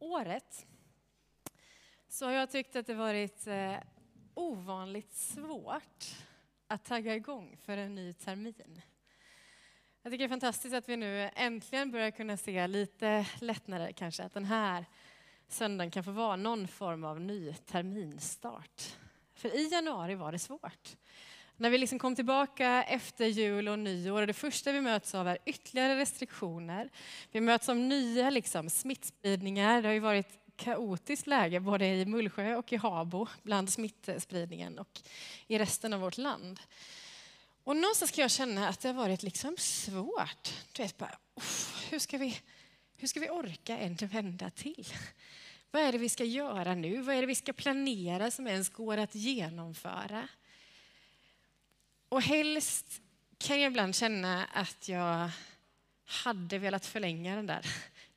året 0.00 0.66
så 2.08 2.26
har 2.26 2.32
jag 2.32 2.50
tyckt 2.50 2.76
att 2.76 2.86
det 2.86 2.94
varit 2.94 3.46
eh, 3.46 3.76
ovanligt 4.34 5.12
svårt 5.12 6.16
att 6.66 6.84
tagga 6.84 7.14
igång 7.14 7.56
för 7.62 7.76
en 7.76 7.94
ny 7.94 8.12
termin. 8.12 8.82
Jag 10.02 10.12
tycker 10.12 10.18
det 10.18 10.26
är 10.26 10.28
fantastiskt 10.28 10.74
att 10.74 10.88
vi 10.88 10.96
nu 10.96 11.30
äntligen 11.34 11.90
börjar 11.90 12.10
kunna 12.10 12.36
se 12.36 12.66
lite 12.66 13.26
lättnader 13.40 13.92
kanske, 13.92 14.22
att 14.22 14.34
den 14.34 14.44
här 14.44 14.84
söndagen 15.48 15.90
kan 15.90 16.04
få 16.04 16.10
vara 16.10 16.36
någon 16.36 16.68
form 16.68 17.04
av 17.04 17.20
ny 17.20 17.54
terminstart. 17.54 18.96
För 19.34 19.56
i 19.56 19.68
januari 19.68 20.14
var 20.14 20.32
det 20.32 20.38
svårt. 20.38 20.96
När 21.60 21.70
vi 21.70 21.78
liksom 21.78 21.98
kom 21.98 22.16
tillbaka 22.16 22.84
efter 22.88 23.26
jul 23.26 23.68
och 23.68 23.78
nyår, 23.78 24.20
och 24.20 24.26
det 24.26 24.32
första 24.32 24.72
vi 24.72 24.80
möts 24.80 25.14
av 25.14 25.28
är 25.28 25.38
ytterligare 25.46 25.96
restriktioner. 25.96 26.90
Vi 27.32 27.40
möts 27.40 27.68
av 27.68 27.76
nya 27.76 28.30
liksom, 28.30 28.70
smittspridningar. 28.70 29.82
Det 29.82 29.88
har 29.88 29.92
ju 29.92 30.00
varit 30.00 30.26
kaotiskt 30.56 31.26
läge 31.26 31.60
både 31.60 31.86
i 31.86 32.06
Mullsjö 32.06 32.56
och 32.56 32.72
i 32.72 32.76
Habo 32.76 33.26
bland 33.42 33.70
smittspridningen 33.70 34.78
och 34.78 35.00
i 35.46 35.58
resten 35.58 35.92
av 35.92 36.00
vårt 36.00 36.18
land. 36.18 36.60
Och 37.64 37.76
någonstans 37.76 38.10
kan 38.10 38.22
jag 38.22 38.30
känna 38.30 38.68
att 38.68 38.80
det 38.80 38.88
har 38.88 38.94
varit 38.94 39.22
liksom 39.22 39.56
svårt. 39.56 40.54
Du 40.72 40.82
vet, 40.82 40.98
bara, 40.98 41.18
hur, 41.90 41.98
ska 41.98 42.18
vi, 42.18 42.38
hur 42.96 43.08
ska 43.08 43.20
vi 43.20 43.30
orka 43.30 43.78
en 43.78 43.96
vända 43.96 44.50
till? 44.50 44.86
Vad 45.70 45.82
är 45.82 45.92
det 45.92 45.98
vi 45.98 46.08
ska 46.08 46.24
göra 46.24 46.74
nu? 46.74 47.02
Vad 47.02 47.14
är 47.14 47.20
det 47.20 47.26
vi 47.26 47.34
ska 47.34 47.52
planera 47.52 48.30
som 48.30 48.46
ens 48.46 48.68
går 48.68 48.96
att 48.96 49.14
genomföra? 49.14 50.28
Och 52.10 52.22
helst 52.22 53.00
kan 53.38 53.60
jag 53.60 53.70
ibland 53.70 53.96
känna 53.96 54.44
att 54.44 54.88
jag 54.88 55.30
hade 56.04 56.58
velat 56.58 56.86
förlänga 56.86 57.36
den 57.36 57.46
där 57.46 57.66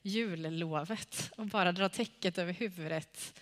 jullovet 0.02 1.32
och 1.38 1.46
bara 1.46 1.72
dra 1.72 1.90
täcket 1.90 2.38
över 2.38 2.54
huvudet 2.54 3.40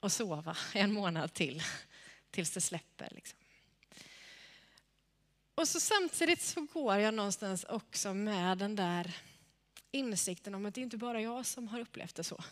och 0.00 0.12
sova 0.12 0.56
en 0.74 0.92
månad 0.92 1.34
till 1.34 1.62
tills 2.30 2.50
det 2.50 2.60
släpper. 2.60 3.08
Liksom. 3.10 3.38
Och 5.54 5.68
så 5.68 5.80
samtidigt 5.80 6.42
så 6.42 6.66
går 6.72 6.96
jag 6.96 7.14
någonstans 7.14 7.64
också 7.64 8.14
med 8.14 8.58
den 8.58 8.76
där 8.76 9.16
insikten 9.90 10.54
om 10.54 10.66
att 10.66 10.74
det 10.74 10.80
inte 10.80 10.96
bara 10.96 11.20
jag 11.20 11.46
som 11.46 11.68
har 11.68 11.80
upplevt 11.80 12.14
det 12.14 12.24
så 12.24 12.44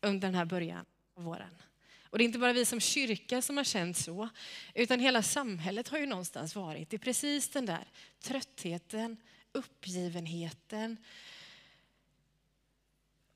under 0.00 0.28
den 0.28 0.34
här 0.34 0.44
början 0.44 0.84
av 1.14 1.24
våren. 1.24 1.62
Och 2.10 2.18
det 2.18 2.24
är 2.24 2.26
inte 2.26 2.38
bara 2.38 2.52
vi 2.52 2.64
som 2.64 2.80
kyrka 2.80 3.42
som 3.42 3.56
har 3.56 3.64
känt 3.64 3.96
så, 3.96 4.28
utan 4.74 5.00
hela 5.00 5.22
samhället 5.22 5.88
har 5.88 5.98
ju 5.98 6.06
någonstans 6.06 6.54
varit 6.54 6.94
i 6.94 6.98
precis 6.98 7.48
den 7.48 7.66
där 7.66 7.88
tröttheten, 8.22 9.16
uppgivenheten, 9.52 10.96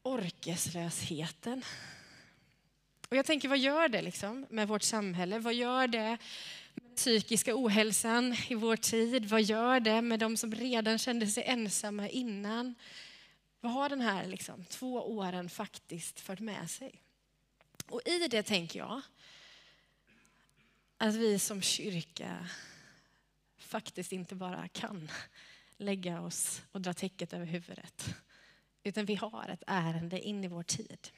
orkeslösheten. 0.03 1.65
Och 3.09 3.17
jag 3.17 3.27
tänker, 3.27 3.49
vad 3.49 3.59
gör 3.59 3.89
det 3.89 4.03
liksom 4.03 4.47
med 4.51 4.69
vårt 4.69 4.83
samhälle? 4.83 5.39
Vad 5.39 5.55
gör 5.55 5.87
det 5.87 6.19
med 6.75 6.97
psykiska 6.97 7.53
ohälsan 7.57 8.37
i 8.49 8.55
vår 8.55 8.77
tid? 8.77 9.25
Vad 9.25 9.43
gör 9.43 9.81
det 9.81 10.03
med 10.03 10.21
de 10.21 10.37
som 10.37 10.55
redan 10.55 10.99
kände 10.99 11.27
sig 11.27 11.45
ensamma 11.47 12.09
innan? 12.09 12.75
Vad 13.61 13.73
har 13.73 13.89
den 13.89 14.01
här 14.01 14.27
liksom, 14.27 14.65
två 14.65 14.95
åren 14.95 15.51
faktiskt 15.51 16.21
fört 16.21 16.41
med 16.41 16.71
sig? 16.71 17.04
Och 17.89 18.01
i 18.05 18.29
det 18.29 18.43
tänker 18.43 18.79
jag 18.79 19.01
att 20.97 21.15
vi 21.15 21.39
som 21.39 21.63
kyrka 21.63 22.49
faktiskt 23.59 24.13
inte 24.13 24.35
bara 24.35 24.69
kan 24.69 25.11
lägga 25.77 26.21
oss 26.21 26.63
och 26.73 26.81
dra 26.81 26.95
täcket 26.95 27.33
över 27.33 27.47
huvudet 27.47 28.15
utan 28.85 29.05
vi 29.05 29.15
har 29.15 29.49
ett 29.49 29.63
ärende 29.67 30.21
in 30.21 30.45
i 30.45 30.49
vår 30.49 30.63
tid. 30.63 31.09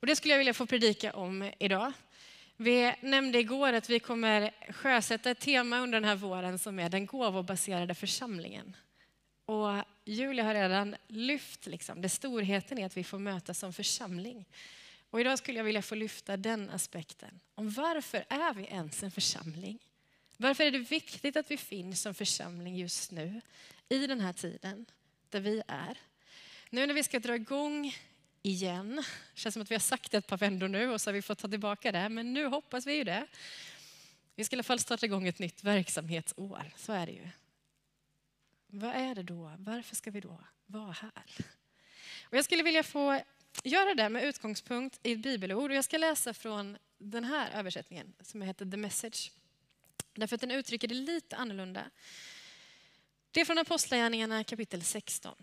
Och 0.00 0.06
det 0.06 0.16
skulle 0.16 0.34
jag 0.34 0.38
vilja 0.38 0.54
få 0.54 0.66
predika 0.66 1.12
om 1.12 1.52
idag. 1.58 1.92
Vi 2.56 2.94
nämnde 3.00 3.38
igår 3.38 3.72
att 3.72 3.90
vi 3.90 4.00
kommer 4.00 4.50
sjösätta 4.72 5.30
ett 5.30 5.40
tema 5.40 5.78
under 5.78 6.00
den 6.00 6.08
här 6.08 6.16
våren 6.16 6.58
som 6.58 6.78
är 6.78 6.88
den 6.88 7.06
gåvobaserade 7.06 7.94
församlingen. 7.94 8.76
Och 9.44 9.84
Julia 10.04 10.44
har 10.44 10.54
redan 10.54 10.96
lyft 11.08 11.66
liksom, 11.66 12.02
det 12.02 12.08
storheten 12.08 12.78
i 12.78 12.84
att 12.84 12.96
vi 12.96 13.04
får 13.04 13.18
mötas 13.18 13.58
som 13.58 13.72
församling. 13.72 14.44
Och 15.16 15.20
idag 15.20 15.38
skulle 15.38 15.58
jag 15.58 15.64
vilja 15.64 15.82
få 15.82 15.94
lyfta 15.94 16.36
den 16.36 16.70
aspekten. 16.70 17.40
Om 17.54 17.70
varför 17.70 18.24
är 18.28 18.54
vi 18.54 18.64
ens 18.64 19.02
en 19.02 19.10
församling? 19.10 19.78
Varför 20.36 20.64
är 20.64 20.70
det 20.70 20.78
viktigt 20.78 21.36
att 21.36 21.50
vi 21.50 21.56
finns 21.56 22.00
som 22.00 22.14
församling 22.14 22.76
just 22.76 23.10
nu 23.10 23.40
i 23.88 24.06
den 24.06 24.20
här 24.20 24.32
tiden 24.32 24.86
där 25.28 25.40
vi 25.40 25.62
är? 25.68 25.98
Nu 26.70 26.86
när 26.86 26.94
vi 26.94 27.02
ska 27.02 27.18
dra 27.18 27.34
igång 27.34 27.94
igen, 28.42 29.04
det 29.34 29.40
känns 29.40 29.52
som 29.52 29.62
att 29.62 29.70
vi 29.70 29.74
har 29.74 29.80
sagt 29.80 30.12
det 30.12 30.18
ett 30.18 30.26
par 30.26 30.36
vändor 30.36 30.68
nu 30.68 30.90
och 30.90 31.00
så 31.00 31.10
har 31.10 31.14
vi 31.14 31.22
fått 31.22 31.38
ta 31.38 31.48
tillbaka 31.48 31.92
det, 31.92 32.08
men 32.08 32.32
nu 32.32 32.46
hoppas 32.46 32.86
vi 32.86 32.94
ju 32.94 33.04
det. 33.04 33.26
Vi 34.34 34.44
ska 34.44 34.54
i 34.54 34.56
alla 34.56 34.62
fall 34.62 34.78
starta 34.78 35.06
igång 35.06 35.28
ett 35.28 35.38
nytt 35.38 35.64
verksamhetsår, 35.64 36.72
så 36.76 36.92
är 36.92 37.06
det 37.06 37.12
ju. 37.12 37.28
Vad 38.66 38.94
är 38.94 39.14
det 39.14 39.22
då? 39.22 39.52
Varför 39.58 39.96
ska 39.96 40.10
vi 40.10 40.20
då 40.20 40.40
vara 40.66 40.92
här? 40.92 41.46
Och 42.22 42.36
jag 42.36 42.44
skulle 42.44 42.62
vilja 42.62 42.82
få 42.82 43.20
göra 43.66 43.94
det 43.94 44.08
med 44.08 44.24
utgångspunkt 44.24 45.00
i 45.02 45.12
ett 45.12 45.18
bibelord 45.18 45.70
och 45.70 45.76
jag 45.76 45.84
ska 45.84 45.98
läsa 45.98 46.34
från 46.34 46.78
den 46.98 47.24
här 47.24 47.50
översättningen 47.58 48.12
som 48.20 48.42
heter 48.42 48.70
The 48.70 48.76
Message. 48.76 49.30
Därför 50.14 50.34
att 50.34 50.40
den 50.40 50.50
uttrycker 50.50 50.88
det 50.88 50.94
lite 50.94 51.36
annorlunda. 51.36 51.84
Det 53.30 53.40
är 53.40 53.44
från 53.44 53.58
Apostlagärningarna 53.58 54.44
kapitel 54.44 54.82
16. 54.82 55.34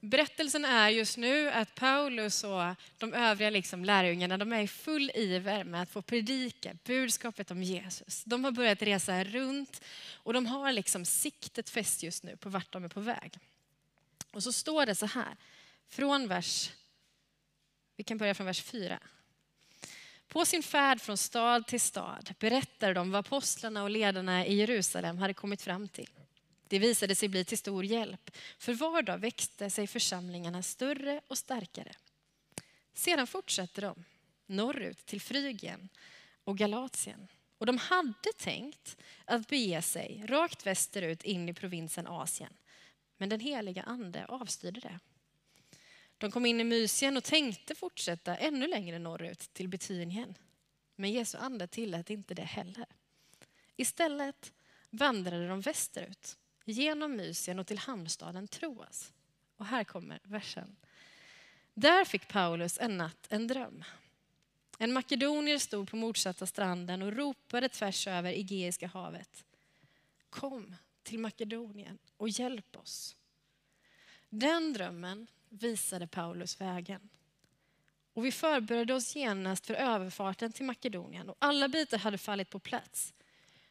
Berättelsen 0.00 0.64
är 0.64 0.88
just 0.88 1.16
nu 1.16 1.50
att 1.50 1.74
Paulus 1.74 2.44
och 2.44 2.62
de 2.98 3.14
övriga 3.14 3.50
liksom 3.50 3.84
lärjungarna 3.84 4.38
de 4.38 4.52
är 4.52 4.60
i 4.60 4.68
full 4.68 5.10
iver 5.14 5.64
med 5.64 5.82
att 5.82 5.90
få 5.90 6.02
predika 6.02 6.74
budskapet 6.84 7.50
om 7.50 7.62
Jesus. 7.62 8.24
De 8.24 8.44
har 8.44 8.52
börjat 8.52 8.82
resa 8.82 9.24
runt 9.24 9.82
och 10.14 10.32
de 10.32 10.46
har 10.46 10.72
liksom 10.72 11.04
siktet 11.04 11.70
fäst 11.70 12.02
just 12.02 12.22
nu 12.22 12.36
på 12.36 12.48
vart 12.48 12.72
de 12.72 12.84
är 12.84 12.88
på 12.88 13.00
väg. 13.00 13.38
Och 14.30 14.42
så 14.42 14.52
står 14.52 14.86
det 14.86 14.94
så 14.94 15.06
här, 15.06 15.36
från 15.88 16.28
vers, 16.28 16.70
vi 18.02 18.04
kan 18.04 18.18
börja 18.18 18.34
från 18.34 18.46
vers 18.46 18.62
4. 18.62 18.98
På 20.28 20.44
sin 20.44 20.62
färd 20.62 21.00
från 21.00 21.16
stad 21.16 21.66
till 21.66 21.80
stad 21.80 22.34
berättade 22.38 22.94
de 22.94 23.10
vad 23.10 23.18
apostlarna 23.18 23.82
och 23.82 23.90
ledarna 23.90 24.46
i 24.46 24.54
Jerusalem 24.54 25.18
hade 25.18 25.34
kommit 25.34 25.62
fram 25.62 25.88
till. 25.88 26.10
Det 26.68 26.78
visade 26.78 27.14
sig 27.14 27.28
bli 27.28 27.44
till 27.44 27.58
stor 27.58 27.84
hjälp, 27.84 28.30
för 28.58 28.74
var 28.74 29.02
dag 29.02 29.18
växte 29.18 29.70
sig 29.70 29.86
församlingarna 29.86 30.62
större 30.62 31.20
och 31.28 31.38
starkare. 31.38 31.92
Sedan 32.94 33.26
fortsatte 33.26 33.80
de 33.80 34.04
norrut 34.46 35.06
till 35.06 35.20
Frygien 35.20 35.88
och 36.44 36.58
Galatien. 36.58 37.28
Och 37.58 37.66
de 37.66 37.78
hade 37.78 38.32
tänkt 38.36 38.96
att 39.24 39.48
bege 39.48 39.82
sig 39.82 40.24
rakt 40.28 40.66
västerut 40.66 41.22
in 41.22 41.48
i 41.48 41.54
provinsen 41.54 42.06
Asien. 42.06 42.52
Men 43.16 43.28
den 43.28 43.40
heliga 43.40 43.82
ande 43.82 44.26
avstyrde 44.26 44.80
det. 44.80 44.98
De 46.22 46.30
kom 46.30 46.46
in 46.46 46.60
i 46.60 46.64
Mysien 46.64 47.16
och 47.16 47.24
tänkte 47.24 47.74
fortsätta 47.74 48.36
ännu 48.36 48.66
längre 48.66 48.98
norrut 48.98 49.50
till 49.52 49.68
Betynien. 49.68 50.38
Men 50.96 51.12
Jesu 51.12 51.38
ande 51.38 51.66
tillät 51.66 52.10
inte 52.10 52.34
det 52.34 52.42
heller. 52.42 52.86
Istället 53.76 54.52
vandrade 54.90 55.48
de 55.48 55.60
västerut 55.60 56.38
genom 56.64 57.16
Mysien 57.16 57.58
och 57.58 57.66
till 57.66 57.78
hamnstaden 57.78 58.48
Troas. 58.48 59.12
Och 59.56 59.66
här 59.66 59.84
kommer 59.84 60.20
versen. 60.22 60.76
Där 61.74 62.04
fick 62.04 62.28
Paulus 62.28 62.78
en 62.78 62.98
natt 62.98 63.26
en 63.28 63.46
dröm. 63.46 63.84
En 64.78 64.92
makedonier 64.92 65.58
stod 65.58 65.90
på 65.90 65.96
motsatta 65.96 66.46
stranden 66.46 67.02
och 67.02 67.12
ropade 67.12 67.68
tvärs 67.68 68.06
över 68.06 68.32
Egeiska 68.32 68.86
havet. 68.86 69.44
Kom 70.30 70.76
till 71.02 71.18
Makedonien 71.18 71.98
och 72.16 72.28
hjälp 72.28 72.76
oss. 72.76 73.16
Den 74.28 74.72
drömmen 74.72 75.26
visade 75.52 76.06
Paulus 76.06 76.60
vägen. 76.60 77.08
Och 78.14 78.24
vi 78.24 78.32
förberedde 78.32 78.94
oss 78.94 79.16
genast 79.16 79.66
för 79.66 79.74
överfarten 79.74 80.52
till 80.52 80.64
Makedonien 80.64 81.30
och 81.30 81.36
alla 81.38 81.68
bitar 81.68 81.98
hade 81.98 82.18
fallit 82.18 82.50
på 82.50 82.58
plats. 82.58 83.14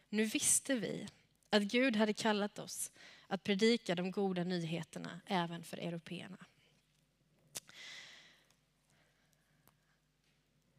Nu 0.10 0.26
visste 0.26 0.76
vi 0.76 1.08
att 1.50 1.64
Gud 1.64 1.96
hade 1.96 2.14
kallat 2.14 2.60
oss 2.60 2.92
att 3.28 3.44
predika 3.44 3.96
de 3.96 4.12
goda 4.12 4.44
nyheterna 4.44 5.22
även 5.26 5.64
för 5.64 5.78
européerna. 5.78 6.38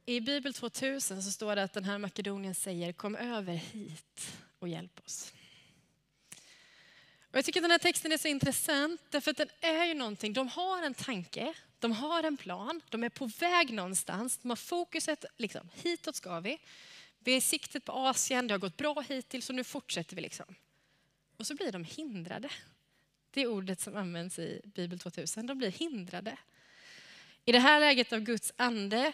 I 0.05 0.21
Bibel 0.21 0.55
2000 0.55 1.23
så 1.23 1.31
står 1.31 1.57
det 1.57 1.63
att 1.63 1.73
den 1.73 1.85
här 1.85 1.99
Makedonien 1.99 2.55
säger 2.55 2.93
kom 2.93 3.17
över 3.17 3.55
hit 3.55 4.37
och 4.59 4.69
hjälp 4.69 5.01
oss. 5.05 5.33
Och 7.33 7.39
jag 7.39 7.45
tycker 7.45 7.61
att 7.61 7.65
den 7.65 7.71
här 7.71 7.79
texten 7.79 8.13
är 8.13 8.19
så 8.19 8.29
intressant 8.29 9.01
därför 9.11 9.31
att 9.31 9.37
den 9.37 9.49
är 9.61 9.85
ju 9.85 9.95
någonting, 9.95 10.33
de 10.33 10.49
har 10.49 10.83
en 10.83 10.95
tanke, 10.95 11.55
de 11.79 11.93
har 11.93 12.23
en 12.23 12.37
plan, 12.37 12.81
de 12.89 13.05
är 13.05 13.09
på 13.09 13.27
väg 13.27 13.73
någonstans, 13.73 14.39
de 14.39 14.49
har 14.51 14.57
fokuset 14.57 15.25
liksom, 15.37 15.69
hitåt 15.75 16.17
ska 16.17 16.41
vi. 16.41 16.59
Vi 17.19 17.33
är 17.33 17.37
i 17.37 17.41
siktet 17.41 17.85
på 17.85 17.93
Asien, 17.93 18.47
det 18.47 18.55
har 18.55 18.59
gått 18.59 18.77
bra 18.77 19.01
hittills 19.09 19.49
och 19.49 19.55
nu 19.55 19.65
fortsätter 19.65 20.17
vi. 20.17 20.23
liksom. 20.23 20.55
Och 21.37 21.47
så 21.47 21.55
blir 21.55 21.73
de 21.73 21.85
hindrade. 21.85 22.49
Det 23.31 23.43
är 23.43 23.47
ordet 23.47 23.81
som 23.81 23.97
används 23.97 24.39
i 24.39 24.61
Bibel 24.65 24.99
2000. 24.99 25.47
De 25.47 25.59
blir 25.59 25.71
hindrade. 25.71 26.37
I 27.45 27.53
det 27.53 27.59
här 27.59 27.81
läget 27.81 28.13
av 28.13 28.21
Guds 28.21 28.53
ande, 28.57 29.13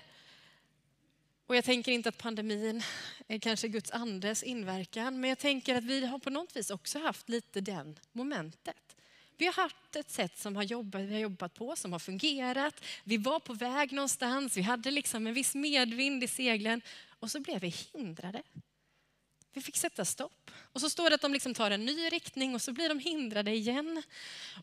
och 1.48 1.56
jag 1.56 1.64
tänker 1.64 1.92
inte 1.92 2.08
att 2.08 2.18
pandemin 2.18 2.82
är 3.28 3.38
kanske 3.38 3.68
Guds 3.68 3.90
andes 3.90 4.42
inverkan, 4.42 5.20
men 5.20 5.28
jag 5.28 5.38
tänker 5.38 5.74
att 5.74 5.84
vi 5.84 6.06
har 6.06 6.18
på 6.18 6.30
något 6.30 6.56
vis 6.56 6.70
också 6.70 6.98
haft 6.98 7.28
lite 7.28 7.60
den 7.60 7.98
momentet. 8.12 8.96
Vi 9.36 9.46
har 9.46 9.52
haft 9.52 9.96
ett 9.96 10.10
sätt 10.10 10.38
som 10.38 10.56
har 10.56 10.62
jobbat, 10.62 11.00
vi 11.00 11.12
har 11.12 11.20
jobbat 11.20 11.54
på 11.54 11.76
som 11.76 11.92
har 11.92 11.98
fungerat. 11.98 12.84
Vi 13.04 13.16
var 13.16 13.40
på 13.40 13.54
väg 13.54 13.92
någonstans, 13.92 14.56
vi 14.56 14.62
hade 14.62 14.90
liksom 14.90 15.26
en 15.26 15.34
viss 15.34 15.54
medvind 15.54 16.24
i 16.24 16.28
seglen 16.28 16.82
och 17.18 17.30
så 17.30 17.40
blev 17.40 17.60
vi 17.60 17.68
hindrade. 17.68 18.42
Vi 19.52 19.60
fick 19.60 19.76
sätta 19.76 20.04
stopp. 20.04 20.50
Och 20.54 20.80
så 20.80 20.90
står 20.90 21.10
det 21.10 21.14
att 21.14 21.20
de 21.20 21.32
liksom 21.32 21.54
tar 21.54 21.70
en 21.70 21.84
ny 21.84 22.08
riktning 22.08 22.54
och 22.54 22.62
så 22.62 22.72
blir 22.72 22.88
de 22.88 22.98
hindrade 22.98 23.50
igen. 23.50 24.02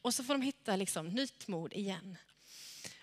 Och 0.02 0.14
så 0.14 0.24
får 0.24 0.34
de 0.34 0.42
hitta 0.42 0.76
liksom 0.76 1.10
nytt 1.10 1.48
mod 1.48 1.74
igen. 1.74 2.18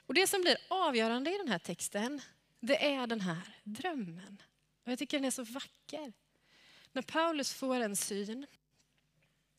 Och 0.06 0.14
det 0.14 0.26
som 0.26 0.40
blir 0.40 0.56
avgörande 0.68 1.34
i 1.34 1.38
den 1.38 1.48
här 1.48 1.58
texten, 1.58 2.20
det 2.62 2.84
är 2.94 3.06
den 3.06 3.20
här 3.20 3.56
drömmen. 3.64 4.42
Och 4.84 4.92
jag 4.92 4.98
tycker 4.98 5.18
den 5.18 5.24
är 5.24 5.30
så 5.30 5.44
vacker. 5.44 6.12
När 6.92 7.02
Paulus 7.02 7.54
får 7.54 7.80
en 7.80 7.96
syn, 7.96 8.46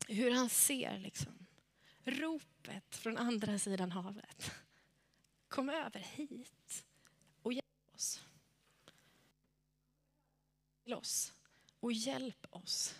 hur 0.07 0.31
han 0.31 0.49
ser 0.49 0.97
liksom, 0.97 1.45
ropet 2.03 2.95
från 2.95 3.17
andra 3.17 3.59
sidan 3.59 3.91
havet. 3.91 4.51
Kom 5.47 5.69
över 5.69 5.99
hit 5.99 6.85
och 7.41 7.53
hjälp 7.53 7.95
oss. 7.95 8.23
Till 10.83 10.93
oss 10.93 11.33
och 11.79 11.93
hjälp 11.93 12.45
oss. 12.49 12.95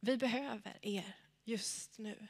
Vi 0.00 0.16
behöver 0.16 0.78
er 0.82 1.16
just 1.44 1.98
nu. 1.98 2.28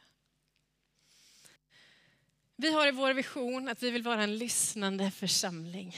Vi 2.56 2.72
har 2.72 2.88
i 2.88 2.92
vår 2.92 3.14
vision 3.14 3.68
att 3.68 3.82
vi 3.82 3.90
vill 3.90 4.02
vara 4.02 4.22
en 4.22 4.38
lyssnande 4.38 5.10
församling. 5.10 5.96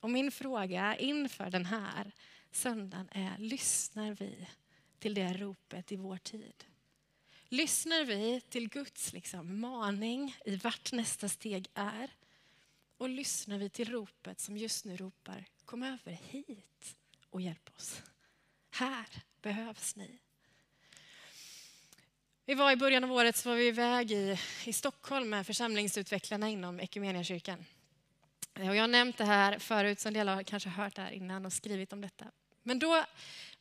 Och 0.00 0.10
min 0.10 0.30
fråga 0.30 0.96
inför 0.96 1.50
den 1.50 1.66
här 1.66 2.12
söndagen 2.50 3.08
är, 3.12 3.38
lyssnar 3.38 4.10
vi 4.14 4.48
till 4.98 5.14
det 5.14 5.32
ropet 5.32 5.92
i 5.92 5.96
vår 5.96 6.16
tid? 6.16 6.64
Lyssnar 7.48 8.04
vi 8.04 8.40
till 8.40 8.68
Guds 8.68 9.12
liksom, 9.12 9.60
maning 9.60 10.36
i 10.44 10.56
vart 10.56 10.92
nästa 10.92 11.28
steg 11.28 11.68
är? 11.74 12.10
Och 12.96 13.08
lyssnar 13.08 13.58
vi 13.58 13.70
till 13.70 13.90
ropet 13.90 14.40
som 14.40 14.56
just 14.56 14.84
nu 14.84 14.96
ropar, 14.96 15.44
kom 15.64 15.82
över 15.82 16.12
hit 16.12 16.96
och 17.30 17.40
hjälp 17.40 17.70
oss. 17.76 18.02
Här 18.70 19.06
behövs 19.42 19.96
ni. 19.96 20.18
Vi 22.44 22.54
var 22.54 22.72
i 22.72 22.76
början 22.76 23.04
av 23.04 23.12
året 23.12 23.36
så 23.36 23.48
var 23.48 23.56
vi 23.56 23.68
iväg 23.68 24.12
i, 24.12 24.38
i 24.64 24.72
Stockholm 24.72 25.28
med 25.28 25.46
församlingsutvecklarna 25.46 26.48
inom 26.48 26.80
Equmeniakyrkan. 26.80 27.64
Eh, 28.56 28.68
och 28.68 28.76
jag 28.76 28.82
har 28.82 28.88
nämnt 28.88 29.18
det 29.18 29.24
här 29.24 29.58
förut, 29.58 30.00
så 30.00 30.08
en 30.08 30.14
del 30.14 30.28
har 30.28 30.42
kanske 30.42 30.68
hört 30.68 30.94
det 30.94 31.02
här 31.02 31.10
innan 31.10 31.46
och 31.46 31.52
skrivit 31.52 31.92
om 31.92 32.00
detta. 32.00 32.24
Men 32.62 32.78
då 32.78 33.04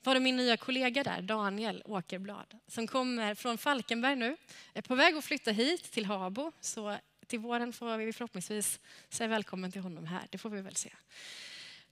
var 0.04 0.14
det 0.14 0.20
min 0.20 0.38
nya 0.38 0.58
kollega 0.58 1.04
där, 1.04 1.22
Daniel 1.22 1.82
Åkerblad, 1.86 2.60
som 2.68 2.88
kommer 2.88 3.36
från 3.36 3.58
Falkenberg 3.58 4.16
nu, 4.16 4.38
är 4.74 4.82
på 4.82 4.96
väg 4.96 5.16
att 5.16 5.26
flytta 5.26 5.52
hit 5.52 5.92
till 5.92 6.06
Habo. 6.06 6.52
Så 6.60 6.98
till 7.28 7.40
våren 7.40 7.74
får 7.74 7.98
vi 7.98 8.14
förhoppningsvis 8.14 8.80
säga 9.10 9.28
välkommen 9.28 9.72
till 9.72 9.82
honom 9.82 10.06
här, 10.06 10.28
det 10.30 10.38
får 10.38 10.50
vi 10.50 10.62
väl 10.62 10.76
se. 10.76 10.92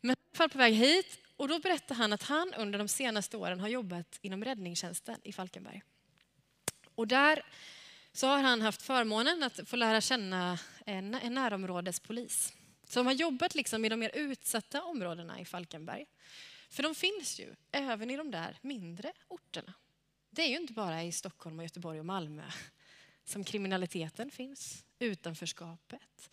Men 0.02 0.16
han 0.38 0.46
är 0.46 0.50
på 0.50 0.58
väg 0.58 0.74
hit 0.74 1.20
och 1.36 1.48
då 1.48 1.60
berättar 1.60 1.96
han 1.96 2.14
att 2.14 2.24
han 2.24 2.54
under 2.54 2.80
de 2.80 2.88
senaste 2.88 3.38
åren 3.38 3.60
har 3.60 3.68
jobbat 3.68 4.20
inom 4.22 4.44
räddningstjänsten 4.44 5.18
i 5.24 5.34
Falkenberg. 5.34 5.82
Och 6.96 7.08
där 7.08 7.46
så 8.14 8.28
har 8.28 8.38
han 8.38 8.62
haft 8.62 8.82
förmånen 8.82 9.44
att 9.44 9.70
få 9.70 9.76
lära 9.76 10.02
känna 10.02 10.60
en, 10.86 11.16
en 11.16 11.34
närområdespolis 11.34 12.54
som 12.84 13.06
har 13.06 13.14
jobbat 13.14 13.56
liksom 13.56 13.86
i 13.86 13.90
de 13.90 14.00
mer 14.00 14.12
utsatta 14.14 14.84
områdena 14.84 15.40
i 15.40 15.46
Falkenberg. 15.46 16.06
För 16.70 16.84
de 16.84 16.96
finns 16.96 17.40
ju 17.40 17.56
även 17.72 18.10
i 18.10 18.18
de 18.18 18.32
där 18.32 18.58
mindre 18.62 19.14
orterna. 19.28 19.74
Det 20.30 20.42
är 20.42 20.50
ju 20.50 20.58
inte 20.58 20.74
bara 20.74 21.04
i 21.04 21.12
Stockholm, 21.12 21.60
och 21.60 21.66
Göteborg 21.66 22.00
och 22.00 22.06
Malmö 22.06 22.44
som 23.26 23.44
kriminaliteten 23.44 24.32
finns, 24.32 24.86
utanförskapet. 25.00 26.30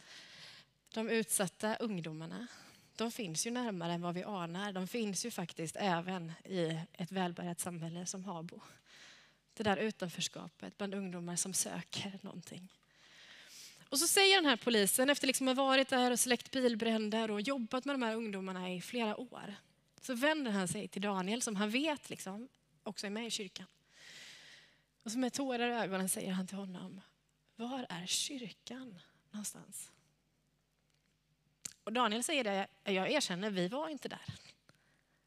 De 0.94 1.08
utsatta 1.08 1.76
ungdomarna, 1.76 2.46
de 2.96 3.10
finns 3.10 3.46
ju 3.46 3.50
närmare 3.50 3.92
än 3.92 4.02
vad 4.02 4.14
vi 4.14 4.22
anar. 4.22 4.72
De 4.72 4.88
finns 4.88 5.26
ju 5.26 5.30
faktiskt 5.30 5.76
även 5.76 6.32
i 6.44 6.80
ett 6.92 7.12
välbärgat 7.12 7.60
samhälle 7.60 8.06
som 8.06 8.24
Habo. 8.24 8.60
Det 9.54 9.62
där 9.62 9.76
utanförskapet 9.76 10.78
bland 10.78 10.94
ungdomar 10.94 11.36
som 11.36 11.54
söker 11.54 12.18
någonting. 12.22 12.72
Och 13.90 13.98
så 13.98 14.06
säger 14.06 14.36
den 14.36 14.46
här 14.46 14.56
polisen, 14.56 15.10
efter 15.10 15.26
liksom 15.26 15.48
att 15.48 15.56
ha 15.56 15.64
varit 15.64 15.88
där 15.88 16.10
och 16.10 16.20
släckt 16.20 16.50
bilbränder 16.50 17.30
och 17.30 17.40
jobbat 17.40 17.84
med 17.84 17.94
de 17.94 18.02
här 18.02 18.14
ungdomarna 18.14 18.72
i 18.72 18.80
flera 18.80 19.16
år, 19.16 19.54
så 20.00 20.14
vänder 20.14 20.50
han 20.50 20.68
sig 20.68 20.88
till 20.88 21.02
Daniel 21.02 21.42
som 21.42 21.56
han 21.56 21.70
vet 21.70 22.10
liksom, 22.10 22.48
också 22.82 23.06
är 23.06 23.10
med 23.10 23.26
i 23.26 23.30
kyrkan. 23.30 23.66
Och 25.02 25.12
så 25.12 25.18
med 25.18 25.32
tårar 25.32 25.68
i 25.68 25.74
ögonen 25.74 26.08
säger 26.08 26.32
han 26.32 26.46
till 26.46 26.56
honom, 26.56 27.00
var 27.56 27.86
är 27.88 28.06
kyrkan 28.06 28.98
någonstans? 29.30 29.90
Och 31.84 31.92
Daniel 31.92 32.24
säger 32.24 32.44
det, 32.44 32.66
jag 32.84 33.10
erkänner, 33.10 33.50
vi 33.50 33.68
var 33.68 33.88
inte 33.88 34.08
där. 34.08 34.34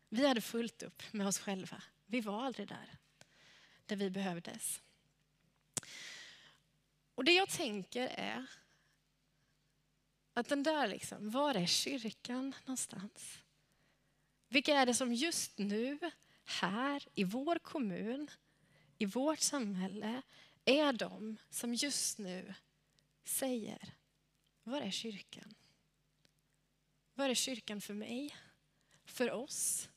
Vi 0.09 0.27
hade 0.27 0.41
fullt 0.41 0.83
upp 0.83 1.03
med 1.11 1.27
oss 1.27 1.39
själva. 1.39 1.83
Vi 2.05 2.21
var 2.21 2.45
aldrig 2.45 2.67
där, 2.67 2.97
där 3.85 3.95
vi 3.95 4.09
behövdes. 4.09 4.81
Och 7.15 7.23
det 7.23 7.33
jag 7.33 7.49
tänker 7.49 8.07
är 8.07 8.45
att 10.33 10.49
den 10.49 10.63
där, 10.63 10.87
liksom, 10.87 11.29
var 11.29 11.55
är 11.55 11.65
kyrkan 11.65 12.55
någonstans? 12.65 13.39
Vilka 14.49 14.75
är 14.75 14.85
det 14.85 14.93
som 14.93 15.13
just 15.13 15.57
nu, 15.57 15.99
här 16.45 17.03
i 17.13 17.23
vår 17.23 17.59
kommun, 17.59 18.27
i 18.97 19.05
vårt 19.05 19.39
samhälle, 19.39 20.21
är 20.65 20.93
de 20.93 21.37
som 21.49 21.73
just 21.73 22.17
nu 22.17 22.53
säger, 23.23 23.93
var 24.63 24.81
är 24.81 24.91
kyrkan? 24.91 25.53
Var 27.13 27.29
är 27.29 27.33
kyrkan 27.33 27.81
för 27.81 27.93
mig? 27.93 28.35
För 29.05 29.31
oss? 29.31 29.89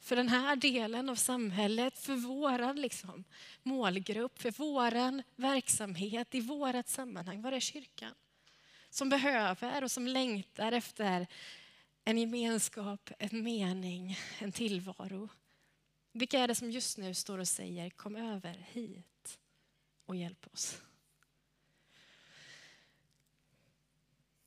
För 0.00 0.16
den 0.16 0.28
här 0.28 0.56
delen 0.56 1.08
av 1.08 1.14
samhället, 1.14 1.98
för 1.98 2.14
vår 2.14 2.74
liksom, 2.74 3.24
målgrupp, 3.62 4.42
för 4.42 4.50
vår 4.50 5.22
verksamhet, 5.40 6.34
i 6.34 6.40
vårt 6.40 6.88
sammanhang. 6.88 7.42
Var 7.42 7.52
är 7.52 7.60
kyrkan? 7.60 8.14
Som 8.90 9.08
behöver 9.08 9.84
och 9.84 9.90
som 9.90 10.06
längtar 10.06 10.72
efter 10.72 11.26
en 12.04 12.18
gemenskap, 12.18 13.10
en 13.18 13.42
mening, 13.42 14.18
en 14.38 14.52
tillvaro. 14.52 15.28
Vilka 16.12 16.38
är 16.38 16.48
det 16.48 16.54
som 16.54 16.70
just 16.70 16.98
nu 16.98 17.14
står 17.14 17.38
och 17.38 17.48
säger 17.48 17.90
kom 17.90 18.16
över 18.16 18.66
hit 18.72 19.38
och 20.06 20.16
hjälp 20.16 20.46
oss? 20.52 20.82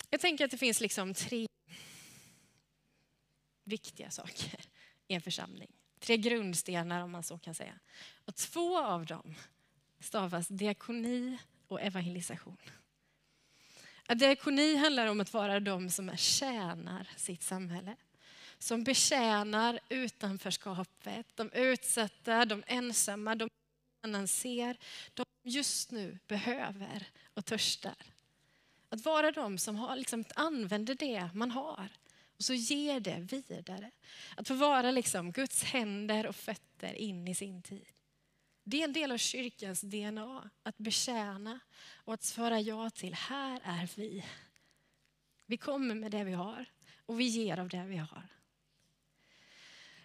Jag 0.09 0.21
tänker 0.21 0.45
att 0.45 0.51
det 0.51 0.57
finns 0.57 0.81
liksom 0.81 1.13
tre 1.13 1.47
viktiga 3.63 4.11
saker 4.11 4.65
i 5.11 5.13
en 5.13 5.21
församling. 5.21 5.71
Tre 5.99 6.17
grundstenar 6.17 7.01
om 7.01 7.11
man 7.11 7.23
så 7.23 7.37
kan 7.37 7.55
säga. 7.55 7.79
Och 8.25 8.35
två 8.35 8.83
av 8.83 9.05
dem 9.05 9.35
stavas 9.99 10.47
diakoni 10.47 11.37
och 11.67 11.81
evangelisation. 11.81 12.57
Att 14.05 14.19
diakoni 14.19 14.75
handlar 14.75 15.07
om 15.07 15.21
att 15.21 15.33
vara 15.33 15.59
de 15.59 15.89
som 15.89 16.17
tjänar 16.17 17.09
sitt 17.17 17.43
samhälle. 17.43 17.95
Som 18.57 18.83
betjänar 18.83 19.79
utanförskapet, 19.89 21.27
de 21.35 21.51
utsatta, 21.51 22.45
de 22.45 22.63
ensamma, 22.67 23.35
de 23.35 23.49
annan 24.03 24.27
ser, 24.27 24.77
de 25.13 25.25
just 25.43 25.91
nu 25.91 26.19
behöver 26.27 27.07
och 27.33 27.45
törstar. 27.45 27.95
Att 28.89 29.05
vara 29.05 29.31
de 29.31 29.57
som 29.57 29.75
har, 29.75 29.95
liksom, 29.95 30.23
använder 30.35 30.95
det 30.95 31.29
man 31.33 31.51
har 31.51 31.89
och 32.41 32.45
så 32.45 32.53
ger 32.53 32.99
det 32.99 33.19
vidare. 33.19 33.91
Att 34.37 34.47
få 34.47 34.53
vara 34.53 34.91
liksom 34.91 35.31
Guds 35.31 35.63
händer 35.63 36.27
och 36.27 36.35
fötter 36.35 36.93
in 36.93 37.27
i 37.27 37.35
sin 37.35 37.61
tid. 37.61 37.85
Det 38.63 38.79
är 38.79 38.83
en 38.83 38.93
del 38.93 39.11
av 39.11 39.17
kyrkans 39.17 39.81
DNA, 39.81 40.49
att 40.63 40.77
betjäna 40.77 41.59
och 41.93 42.13
att 42.13 42.23
svara 42.23 42.59
ja 42.59 42.89
till, 42.89 43.13
här 43.13 43.61
är 43.63 43.89
vi. 43.95 44.25
Vi 45.45 45.57
kommer 45.57 45.95
med 45.95 46.11
det 46.11 46.23
vi 46.23 46.31
har 46.31 46.65
och 47.05 47.19
vi 47.19 47.23
ger 47.23 47.59
av 47.59 47.69
det 47.69 47.83
vi 47.83 47.97
har. 47.97 48.27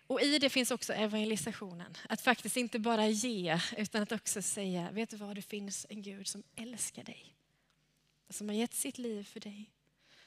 Och 0.06 0.20
i 0.20 0.38
det 0.38 0.50
finns 0.50 0.70
också 0.70 0.92
evangelisationen. 0.92 1.96
Att 2.08 2.20
faktiskt 2.20 2.56
inte 2.56 2.78
bara 2.78 3.08
ge, 3.08 3.60
utan 3.76 4.02
att 4.02 4.12
också 4.12 4.42
säga, 4.42 4.90
vet 4.90 5.10
du 5.10 5.16
vad, 5.16 5.36
det 5.36 5.42
finns 5.42 5.86
en 5.88 6.02
Gud 6.02 6.26
som 6.26 6.42
älskar 6.56 7.04
dig. 7.04 7.34
Som 8.28 8.48
har 8.48 8.56
gett 8.56 8.74
sitt 8.74 8.98
liv 8.98 9.24
för 9.24 9.40
dig 9.40 9.75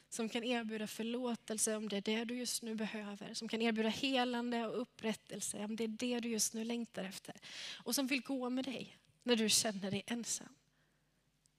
som 0.09 0.29
kan 0.29 0.43
erbjuda 0.43 0.87
förlåtelse 0.87 1.75
om 1.75 1.89
det 1.89 1.97
är 1.97 2.01
det 2.01 2.25
du 2.25 2.37
just 2.37 2.63
nu 2.63 2.75
behöver. 2.75 3.33
Som 3.33 3.47
kan 3.47 3.61
erbjuda 3.61 3.89
helande 3.89 4.67
och 4.67 4.81
upprättelse 4.81 5.65
om 5.65 5.75
det 5.75 5.83
är 5.83 5.87
det 5.87 6.19
du 6.19 6.29
just 6.29 6.53
nu 6.53 6.63
längtar 6.63 7.03
efter. 7.03 7.35
Och 7.83 7.95
som 7.95 8.07
vill 8.07 8.21
gå 8.21 8.49
med 8.49 8.65
dig 8.65 8.97
när 9.23 9.35
du 9.35 9.49
känner 9.49 9.91
dig 9.91 10.03
ensam. 10.07 10.55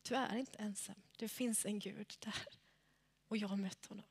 Du 0.09 0.14
är 0.14 0.37
inte 0.37 0.59
ensam. 0.59 1.02
Det 1.16 1.28
finns 1.28 1.66
en 1.66 1.78
Gud 1.78 2.14
där. 2.19 2.35
och 3.28 3.37
jag 3.37 3.49
har 3.49 3.57
mött 3.57 3.87
honom. 3.87 4.04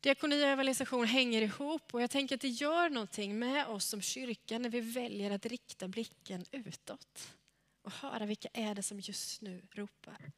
Diakoni 0.00 0.44
och 0.44 0.48
evangelisation 0.48 1.06
hänger 1.06 1.42
ihop 1.42 1.94
och 1.94 2.02
jag 2.02 2.10
tänker 2.10 2.34
att 2.34 2.40
det 2.40 2.48
gör 2.48 2.90
någonting 2.90 3.38
med 3.38 3.66
oss 3.66 3.84
som 3.84 4.02
kyrka 4.02 4.58
när 4.58 4.68
vi 4.68 4.80
väljer 4.80 5.30
att 5.30 5.46
rikta 5.46 5.88
blicken 5.88 6.44
utåt 6.50 7.34
och 7.82 7.92
höra 7.92 8.26
vilka 8.26 8.48
är 8.52 8.74
det 8.74 8.82
som 8.82 9.00
just 9.00 9.40
nu 9.40 9.62
ropar. 9.70 10.32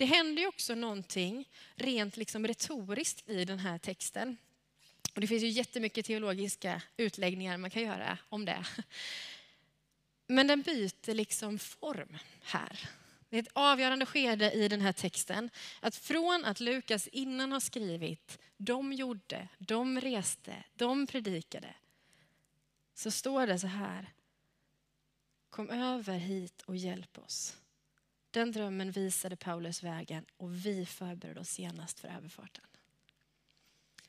Det 0.00 0.06
händer 0.06 0.42
ju 0.42 0.48
också 0.48 0.74
någonting 0.74 1.48
rent 1.74 2.16
liksom 2.16 2.46
retoriskt 2.46 3.28
i 3.28 3.44
den 3.44 3.58
här 3.58 3.78
texten. 3.78 4.36
Och 5.14 5.20
det 5.20 5.26
finns 5.26 5.42
ju 5.42 5.48
jättemycket 5.48 6.06
teologiska 6.06 6.82
utläggningar 6.96 7.56
man 7.56 7.70
kan 7.70 7.82
göra 7.82 8.18
om 8.28 8.44
det. 8.44 8.66
Men 10.26 10.46
den 10.46 10.62
byter 10.62 11.14
liksom 11.14 11.58
form 11.58 12.18
här. 12.42 12.88
Det 13.28 13.36
är 13.36 13.42
ett 13.42 13.52
avgörande 13.52 14.06
skede 14.06 14.52
i 14.52 14.68
den 14.68 14.80
här 14.80 14.92
texten. 14.92 15.50
Att 15.80 15.96
från 15.96 16.44
att 16.44 16.60
Lukas 16.60 17.08
innan 17.08 17.52
har 17.52 17.60
skrivit, 17.60 18.38
de 18.56 18.92
gjorde, 18.92 19.48
de 19.58 20.00
reste, 20.00 20.64
de 20.74 21.06
predikade. 21.06 21.74
Så 22.94 23.10
står 23.10 23.46
det 23.46 23.58
så 23.58 23.66
här. 23.66 24.12
Kom 25.50 25.70
över 25.70 26.18
hit 26.18 26.62
och 26.62 26.76
hjälp 26.76 27.18
oss. 27.18 27.56
Den 28.30 28.52
drömmen 28.52 28.90
visade 28.90 29.36
Paulus 29.36 29.82
vägen 29.82 30.24
och 30.36 30.66
vi 30.66 30.86
förberedde 30.86 31.40
oss 31.40 31.58
genast 31.58 32.00
för 32.00 32.08
överfarten. 32.08 32.64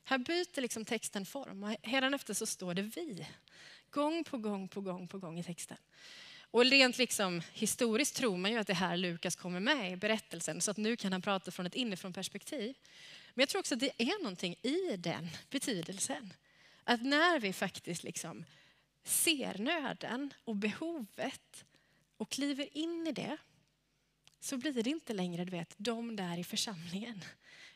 Här 0.04 0.18
byter 0.18 0.62
liksom 0.62 0.86
texten 0.86 1.26
form 1.26 1.64
och 1.64 1.72
efter 2.14 2.34
så 2.34 2.46
står 2.46 2.74
det 2.74 2.82
vi. 2.82 3.28
Gång 3.90 4.24
på 4.24 4.38
gång 4.38 4.68
på 4.68 4.82
gång 4.82 5.08
på 5.08 5.18
gång 5.18 5.40
i 5.40 5.44
texten. 5.44 5.78
Och 6.52 6.66
rent 6.66 6.98
liksom, 6.98 7.42
historiskt 7.54 8.16
tror 8.16 8.38
man 8.38 8.52
ju 8.52 8.58
att 8.58 8.68
det 8.68 8.74
här 8.74 8.98
Lukas 8.98 9.36
kommer 9.36 9.60
med 9.60 9.92
i 9.92 9.96
berättelsen 9.96 10.62
så 10.62 10.72
att 10.72 10.78
nu 10.78 10.96
kan 10.96 11.12
han 11.12 11.22
prata 11.22 11.52
från 11.52 11.66
ett 11.66 11.76
inifrån 11.76 12.14
perspektiv. 12.14 12.78
Men 13.34 13.42
jag 13.42 13.50
tror 13.50 13.60
också 13.60 13.76
att 13.76 13.80
det 13.80 14.02
är 14.02 14.24
någonting 14.24 14.56
i 14.62 14.98
den 14.98 15.30
betydelsen. 15.50 16.34
Att 16.84 17.04
när 17.04 17.40
vi 17.40 17.54
faktiskt 17.54 18.04
liksom 18.04 18.46
ser 19.04 19.58
nöden 19.58 20.34
och 20.44 20.56
behovet 20.56 21.66
och 22.18 22.30
kliver 22.30 22.78
in 22.78 23.08
i 23.08 23.12
det 23.12 23.38
så 24.42 24.58
blir 24.58 24.84
det 24.84 24.90
inte 24.90 25.14
längre 25.14 25.46
du 25.46 25.52
vet, 25.52 25.74
de 25.78 26.16
där 26.16 26.38
i 26.38 26.44
församlingen. 26.44 27.24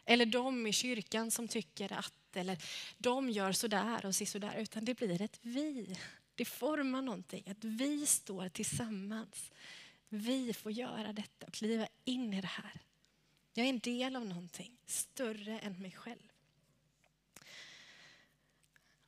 Eller 0.05 0.25
de 0.25 0.67
i 0.67 0.73
kyrkan 0.73 1.31
som 1.31 1.47
tycker 1.47 1.93
att, 1.93 2.35
eller 2.35 2.57
de 2.97 3.29
gör 3.29 3.51
sådär 3.51 4.05
och 4.05 4.15
sådär. 4.15 4.55
Utan 4.57 4.85
det 4.85 4.93
blir 4.93 5.21
ett 5.21 5.39
vi. 5.41 5.97
Det 6.35 6.45
formar 6.45 7.01
någonting, 7.01 7.43
att 7.47 7.63
vi 7.63 8.05
står 8.05 8.49
tillsammans. 8.49 9.51
Vi 10.09 10.53
får 10.53 10.71
göra 10.71 11.13
detta 11.13 11.45
och 11.45 11.53
kliva 11.53 11.87
in 12.03 12.33
i 12.33 12.41
det 12.41 12.47
här. 12.47 12.81
Jag 13.53 13.65
är 13.65 13.69
en 13.69 13.79
del 13.79 14.15
av 14.15 14.25
någonting 14.25 14.77
större 14.85 15.59
än 15.59 15.81
mig 15.81 15.91
själv. 15.91 16.31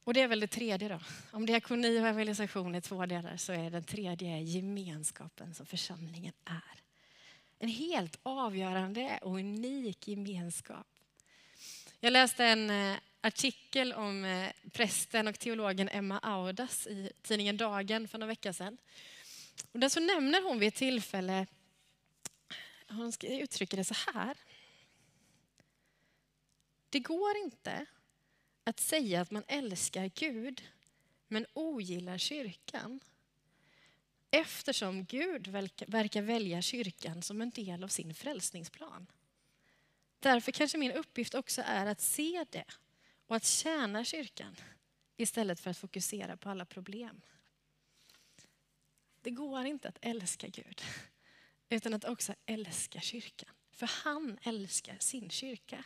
Och 0.03 0.13
det 0.13 0.21
är 0.21 0.27
väl 0.27 0.39
det 0.39 0.47
tredje 0.47 0.89
då. 0.89 0.99
Om 1.31 1.45
diakoni 1.45 1.97
och 1.97 1.99
evangelisation 1.99 2.75
är 2.75 2.81
två 2.81 3.05
delar 3.05 3.37
så 3.37 3.53
är 3.53 3.71
den 3.71 3.83
tredje 3.83 4.39
gemenskapen 4.41 5.53
som 5.53 5.65
församlingen 5.65 6.33
är. 6.45 6.86
En 7.59 7.69
helt 7.69 8.19
avgörande 8.23 9.19
och 9.21 9.31
unik 9.31 10.07
gemenskap. 10.07 10.87
Jag 11.99 12.13
läste 12.13 12.45
en 12.45 12.69
eh, 12.69 12.97
artikel 13.21 13.93
om 13.93 14.25
eh, 14.25 14.51
prästen 14.71 15.27
och 15.27 15.39
teologen 15.39 15.89
Emma 15.89 16.19
Audas 16.19 16.87
i 16.87 17.11
tidningen 17.21 17.57
Dagen 17.57 18.07
för 18.07 18.17
några 18.17 18.31
veckor 18.31 18.51
sedan. 18.51 18.77
Och 19.71 19.79
där 19.79 19.89
så 19.89 19.99
nämner 19.99 20.41
hon 20.41 20.59
vid 20.59 20.67
ett 20.67 20.75
tillfälle, 20.75 21.47
hon 22.89 23.13
uttrycker 23.21 23.77
det 23.77 23.83
så 23.83 23.95
här. 24.13 24.37
Det 26.89 26.99
går 26.99 27.37
inte 27.37 27.85
att 28.63 28.79
säga 28.79 29.21
att 29.21 29.31
man 29.31 29.43
älskar 29.47 30.11
Gud 30.15 30.63
men 31.27 31.45
ogillar 31.53 32.17
kyrkan. 32.17 32.99
Eftersom 34.31 35.05
Gud 35.05 35.47
verkar 35.87 36.21
välja 36.21 36.61
kyrkan 36.61 37.21
som 37.21 37.41
en 37.41 37.49
del 37.49 37.83
av 37.83 37.87
sin 37.87 38.13
frälsningsplan. 38.13 39.07
Därför 40.19 40.51
kanske 40.51 40.77
min 40.77 40.91
uppgift 40.91 41.35
också 41.35 41.61
är 41.65 41.85
att 41.85 42.01
se 42.01 42.45
det 42.49 42.65
och 43.27 43.35
att 43.35 43.45
tjäna 43.45 44.05
kyrkan 44.05 44.55
istället 45.17 45.59
för 45.59 45.69
att 45.69 45.77
fokusera 45.77 46.37
på 46.37 46.49
alla 46.49 46.65
problem. 46.65 47.21
Det 49.21 49.31
går 49.31 49.65
inte 49.65 49.87
att 49.87 49.97
älska 50.01 50.47
Gud 50.47 50.81
utan 51.69 51.93
att 51.93 52.05
också 52.05 52.33
älska 52.45 53.01
kyrkan. 53.01 53.49
För 53.71 53.89
han 54.03 54.37
älskar 54.43 54.97
sin 54.99 55.29
kyrka. 55.29 55.83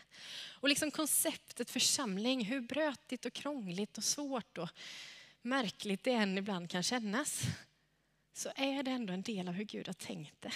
Och 0.50 0.70
liksom 0.70 0.92
konceptet 0.92 1.70
församling, 1.70 2.46
hur 2.46 2.62
brötigt 2.62 3.26
och 3.26 3.34
krångligt 3.34 3.98
och 3.98 4.04
svårt 4.04 4.58
och 4.58 4.70
märkligt 5.42 6.04
det 6.04 6.12
än 6.12 6.38
ibland 6.38 6.70
kan 6.70 6.84
kännas, 6.84 7.42
så 8.34 8.52
är 8.56 8.84
det 8.84 8.92
ändå 8.92 9.14
en 9.14 9.22
del 9.22 9.48
av 9.48 9.54
hur 9.54 9.64
Gud 9.64 9.88
har 9.88 9.94
tänkt 9.94 10.42
det. 10.42 10.54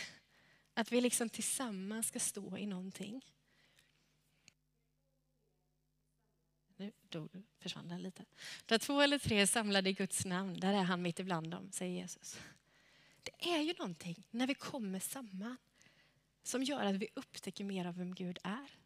Att 0.73 0.91
vi 0.91 1.01
liksom 1.01 1.29
tillsammans 1.29 2.07
ska 2.07 2.19
stå 2.19 2.57
i 2.57 2.65
någonting. 2.65 3.25
Nu 6.77 6.91
försvann 7.59 7.87
den 7.87 8.01
lite. 8.01 8.25
Där 8.65 8.77
två 8.77 9.01
eller 9.01 9.19
tre 9.19 9.39
är 9.39 9.45
samlade 9.45 9.89
i 9.89 9.93
Guds 9.93 10.25
namn, 10.25 10.59
där 10.59 10.73
är 10.73 10.83
han 10.83 11.01
mitt 11.01 11.19
ibland 11.19 11.51
dem, 11.51 11.71
säger 11.71 12.01
Jesus. 12.01 12.39
Det 13.23 13.53
är 13.53 13.61
ju 13.61 13.73
någonting 13.73 14.27
när 14.31 14.47
vi 14.47 14.55
kommer 14.55 14.99
samman 14.99 15.57
som 16.43 16.63
gör 16.63 16.85
att 16.85 16.95
vi 16.95 17.07
upptäcker 17.13 17.63
mer 17.63 17.85
av 17.85 17.97
vem 17.97 18.15
Gud 18.15 18.39
är. 18.43 18.84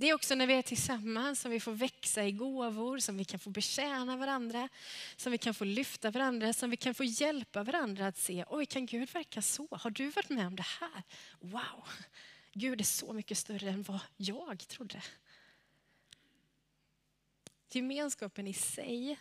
Det 0.00 0.08
är 0.08 0.14
också 0.14 0.34
när 0.34 0.46
vi 0.46 0.54
är 0.54 0.62
tillsammans 0.62 1.40
som 1.40 1.50
vi 1.50 1.60
får 1.60 1.72
växa 1.72 2.24
i 2.24 2.32
gåvor, 2.32 2.98
som 2.98 3.16
vi 3.16 3.24
kan 3.24 3.40
få 3.40 3.50
betjäna 3.50 4.16
varandra, 4.16 4.68
som 5.16 5.32
vi 5.32 5.38
kan 5.38 5.54
få 5.54 5.64
lyfta 5.64 6.10
varandra, 6.10 6.52
som 6.52 6.70
vi 6.70 6.76
kan 6.76 6.94
få 6.94 7.04
hjälpa 7.04 7.62
varandra 7.62 8.06
att 8.06 8.18
se, 8.18 8.44
oj 8.48 8.66
kan 8.66 8.86
Gud 8.86 9.12
verka 9.12 9.42
så? 9.42 9.68
Har 9.70 9.90
du 9.90 10.10
varit 10.10 10.28
med 10.28 10.46
om 10.46 10.56
det 10.56 10.66
här? 10.80 11.02
Wow, 11.40 11.88
Gud 12.52 12.80
är 12.80 12.84
så 12.84 13.12
mycket 13.12 13.38
större 13.38 13.70
än 13.70 13.82
vad 13.82 14.00
jag 14.16 14.68
trodde. 14.68 15.02
Gemenskapen 17.70 18.46
i 18.46 18.54
sig 18.54 19.18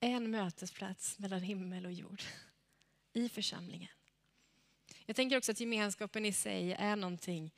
är 0.00 0.10
en 0.10 0.30
mötesplats 0.30 1.18
mellan 1.18 1.40
himmel 1.40 1.86
och 1.86 1.92
jord 1.92 2.22
i 3.12 3.28
församlingen. 3.28 3.90
Jag 5.06 5.16
tänker 5.16 5.36
också 5.36 5.52
att 5.52 5.60
gemenskapen 5.60 6.24
i 6.24 6.32
sig 6.32 6.72
är 6.72 6.96
någonting 6.96 7.54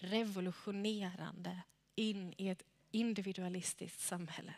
revolutionerande 0.00 1.62
in 1.96 2.34
i 2.38 2.48
ett 2.48 2.62
individualistiskt 2.90 4.00
samhälle. 4.00 4.54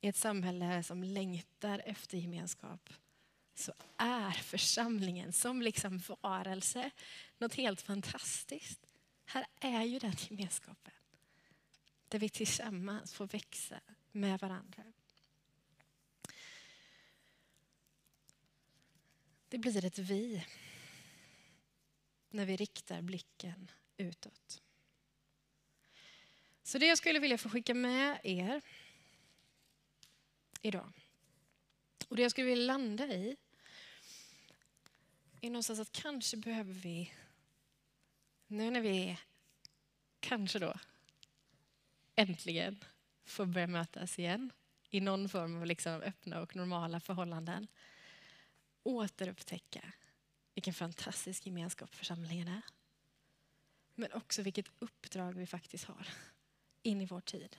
I 0.00 0.08
ett 0.08 0.16
samhälle 0.16 0.82
som 0.82 1.04
längtar 1.04 1.82
efter 1.84 2.18
gemenskap 2.18 2.92
så 3.54 3.72
är 3.96 4.30
församlingen 4.30 5.32
som 5.32 5.62
liksom 5.62 5.98
varelse 5.98 6.90
något 7.38 7.54
helt 7.54 7.80
fantastiskt. 7.80 8.86
Här 9.24 9.46
är 9.60 9.82
ju 9.82 9.98
den 9.98 10.14
gemenskapen. 10.28 10.92
Där 12.08 12.18
vi 12.18 12.28
tillsammans 12.28 13.14
får 13.14 13.26
växa 13.26 13.80
med 14.12 14.40
varandra. 14.40 14.82
Det 19.48 19.58
blir 19.58 19.84
ett 19.84 19.98
vi 19.98 20.46
när 22.30 22.46
vi 22.46 22.56
riktar 22.56 23.02
blicken 23.02 23.70
utåt. 23.96 24.62
Så 26.62 26.78
det 26.78 26.86
jag 26.86 26.98
skulle 26.98 27.18
vilja 27.18 27.38
få 27.38 27.48
skicka 27.48 27.74
med 27.74 28.20
er 28.24 28.62
idag 30.62 30.92
och 32.08 32.16
det 32.16 32.22
jag 32.22 32.30
skulle 32.30 32.46
vilja 32.46 32.66
landa 32.66 33.06
i 33.06 33.36
är 35.40 35.50
någonstans 35.50 35.80
att 35.80 35.92
kanske 35.92 36.36
behöver 36.36 36.72
vi, 36.72 37.12
nu 38.46 38.70
när 38.70 38.80
vi 38.80 39.18
kanske 40.20 40.58
då 40.58 40.74
äntligen 42.16 42.84
får 43.24 43.46
börja 43.46 43.66
mötas 43.66 44.18
igen 44.18 44.52
i 44.90 45.00
någon 45.00 45.28
form 45.28 45.56
av 45.56 45.66
liksom 45.66 45.92
öppna 45.92 46.40
och 46.40 46.56
normala 46.56 47.00
förhållanden, 47.00 47.68
återupptäcka 48.82 49.92
vilken 50.54 50.74
fantastisk 50.74 51.46
gemenskap 51.46 51.94
församlingen 51.94 52.48
är. 52.48 52.62
Men 53.94 54.12
också 54.12 54.42
vilket 54.42 54.68
uppdrag 54.78 55.32
vi 55.32 55.46
faktiskt 55.46 55.84
har 55.84 56.08
in 56.82 57.00
i 57.00 57.06
vår 57.06 57.20
tid. 57.20 57.56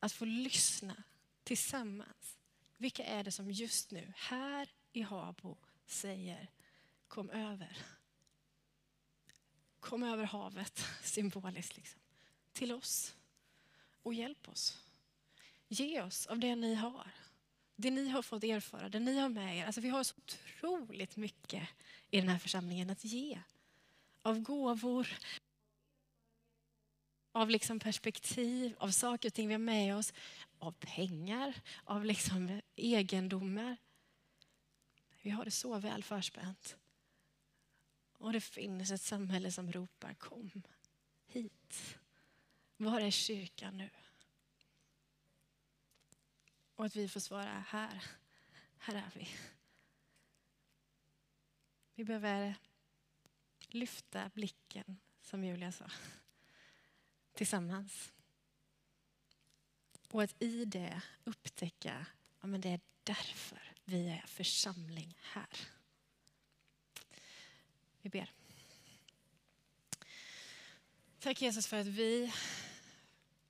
Att 0.00 0.12
få 0.12 0.24
lyssna 0.24 1.02
tillsammans. 1.44 2.38
Vilka 2.76 3.04
är 3.04 3.24
det 3.24 3.32
som 3.32 3.50
just 3.50 3.90
nu, 3.90 4.12
här 4.16 4.68
i 4.92 5.02
Habo, 5.02 5.56
säger 5.86 6.50
kom 7.08 7.30
över. 7.30 7.78
Kom 9.80 10.02
över 10.02 10.24
havet, 10.24 10.84
symboliskt, 11.02 11.76
liksom, 11.76 12.00
till 12.52 12.72
oss 12.72 13.14
och 14.02 14.14
hjälp 14.14 14.48
oss. 14.48 14.78
Ge 15.68 16.02
oss 16.02 16.26
av 16.26 16.38
det 16.38 16.56
ni 16.56 16.74
har. 16.74 17.10
Det 17.76 17.90
ni 17.90 18.08
har 18.08 18.22
fått 18.22 18.44
erfara, 18.44 18.88
det 18.88 19.00
ni 19.00 19.18
har 19.18 19.28
med 19.28 19.58
er. 19.58 19.66
Alltså 19.66 19.80
vi 19.80 19.88
har 19.88 20.04
så 20.04 20.14
otroligt 20.16 21.16
mycket 21.16 21.68
i 22.10 22.20
den 22.20 22.28
här 22.28 22.38
församlingen 22.38 22.90
att 22.90 23.04
ge. 23.04 23.40
Av 24.22 24.40
gåvor, 24.40 25.08
av 27.38 27.50
liksom 27.50 27.78
perspektiv, 27.78 28.74
av 28.78 28.90
saker 28.90 29.28
och 29.28 29.34
ting 29.34 29.48
vi 29.48 29.54
har 29.54 29.58
med 29.58 29.96
oss, 29.96 30.12
av 30.58 30.72
pengar, 30.72 31.60
av 31.84 32.04
liksom 32.04 32.60
egendomar. 32.76 33.76
Vi 35.22 35.30
har 35.30 35.44
det 35.44 35.50
så 35.50 35.78
väl 35.78 36.04
förspänt. 36.04 36.76
Och 38.12 38.32
det 38.32 38.40
finns 38.40 38.90
ett 38.90 39.00
samhälle 39.00 39.52
som 39.52 39.72
ropar 39.72 40.14
kom 40.14 40.62
hit. 41.26 41.98
Var 42.76 43.00
är 43.00 43.10
kyrkan 43.10 43.78
nu? 43.78 43.90
Och 46.74 46.84
att 46.84 46.96
vi 46.96 47.08
får 47.08 47.20
svara 47.20 47.64
här, 47.68 48.04
här 48.78 48.94
är 48.94 49.10
vi. 49.14 49.28
Vi 51.94 52.04
behöver 52.04 52.54
lyfta 53.68 54.30
blicken, 54.34 55.00
som 55.22 55.44
Julia 55.44 55.72
sa, 55.72 55.90
tillsammans. 57.38 58.12
Och 60.10 60.22
att 60.22 60.42
i 60.42 60.64
det 60.64 61.02
upptäcka, 61.24 62.06
ja 62.40 62.46
men 62.46 62.60
det 62.60 62.68
är 62.68 62.80
därför 63.04 63.72
vi 63.84 64.08
är 64.08 64.24
församling 64.26 65.18
här. 65.20 65.58
Vi 68.00 68.10
ber. 68.10 68.32
Tack 71.18 71.42
Jesus 71.42 71.66
för 71.66 71.76
att 71.76 71.86
vi 71.86 72.32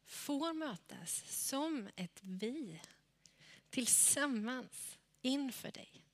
får 0.04 0.52
mötas 0.52 1.24
som 1.48 1.88
ett 1.96 2.20
vi 2.22 2.80
tillsammans 3.70 4.98
inför 5.22 5.70
dig. 5.70 6.04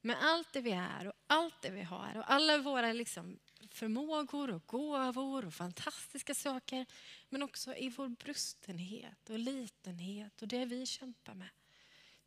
Med 0.00 0.16
allt 0.20 0.52
det 0.52 0.60
vi 0.60 0.72
är 0.72 1.06
och 1.06 1.14
allt 1.26 1.62
det 1.62 1.70
vi 1.70 1.82
har 1.82 2.16
och 2.16 2.32
alla 2.32 2.58
våra 2.58 2.92
liksom 2.92 3.38
förmågor 3.70 4.50
och 4.50 4.66
gåvor 4.66 5.44
och 5.44 5.54
fantastiska 5.54 6.34
saker. 6.34 6.86
Men 7.28 7.42
också 7.42 7.74
i 7.74 7.88
vår 7.88 8.08
brustenhet 8.08 9.30
och 9.30 9.38
litenhet 9.38 10.42
och 10.42 10.48
det 10.48 10.64
vi 10.64 10.86
kämpar 10.86 11.34
med. 11.34 11.48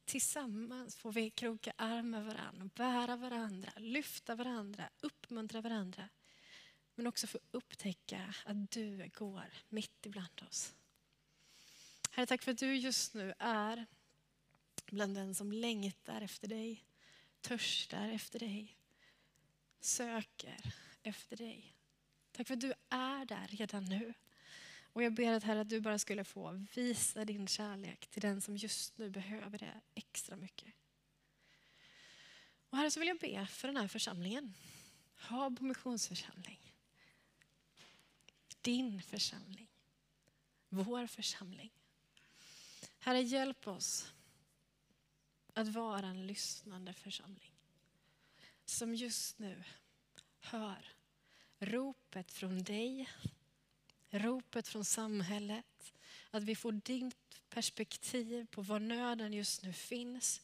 Tillsammans 0.06 0.96
får 0.96 1.12
vi 1.12 1.30
kroka 1.30 1.74
arm 1.76 2.10
med 2.10 2.26
varandra, 2.26 2.70
bära 2.76 3.16
varandra, 3.16 3.72
lyfta 3.78 4.36
varandra, 4.36 4.90
uppmuntra 5.02 5.62
varandra. 5.62 6.10
Men 6.96 7.08
också 7.08 7.28
få 7.28 7.40
upptäcka 7.52 8.36
att 8.46 8.72
du 8.72 9.10
går 9.14 9.54
mitt 9.70 10.06
ibland 10.06 10.42
oss. 10.50 10.74
Herre, 12.12 12.26
tack 12.26 12.42
för 12.42 12.52
att 12.52 12.58
du 12.58 12.76
just 12.76 13.14
nu 13.14 13.34
är 13.40 13.86
bland 14.86 15.16
den 15.16 15.36
som 15.36 15.52
längtar 15.52 16.22
efter 16.22 16.48
dig, 16.48 16.84
törstar 17.42 18.10
efter 18.10 18.40
dig, 18.40 18.78
söker 19.80 20.74
efter 21.04 21.38
dig. 21.38 21.76
Tack 22.32 22.48
för 22.48 22.54
att 22.54 22.62
du 22.62 22.74
är 22.90 23.26
där 23.26 23.48
redan 23.48 23.86
nu. 23.86 24.14
Och 24.94 25.04
jag 25.04 25.14
ber 25.14 25.34
att 25.34 25.44
Herre 25.44 25.62
att 25.62 25.70
du 25.70 25.82
bara 25.82 26.00
skulle 26.00 26.24
få 26.24 26.66
visa 26.74 27.26
din 27.26 27.48
kärlek 27.48 28.08
till 28.08 28.22
den 28.22 28.42
som 28.42 28.58
just 28.58 28.98
nu 28.98 29.10
behöver 29.10 29.58
det 29.58 29.82
extra 29.96 30.36
mycket. 30.36 30.74
Och 32.70 32.78
Herre 32.78 32.92
så 32.92 33.00
vill 33.00 33.08
jag 33.08 33.20
be 33.20 33.48
för 33.48 33.68
den 33.68 33.78
här 33.78 33.88
församlingen. 33.88 34.54
Habo 35.16 35.64
missionsförsamling. 35.64 36.60
Din 38.62 39.02
församling. 39.02 39.68
Vår 40.70 41.08
församling. 41.08 41.72
Herre 43.00 43.22
hjälp 43.22 43.68
oss 43.68 44.14
att 45.54 45.68
vara 45.68 46.08
en 46.08 46.28
lyssnande 46.28 46.94
församling. 46.94 47.52
Som 48.66 48.96
just 48.96 49.40
nu 49.40 49.64
hör 50.42 50.94
ropet 51.60 52.32
från 52.32 52.64
dig, 52.64 53.10
ropet 54.10 54.68
från 54.68 54.86
samhället. 54.86 55.94
Att 56.32 56.44
vi 56.44 56.56
får 56.56 56.72
ditt 56.72 57.42
perspektiv 57.50 58.48
på 58.52 58.62
var 58.62 58.80
nöden 58.80 59.34
just 59.34 59.64
nu 59.64 59.74
finns. 59.74 60.42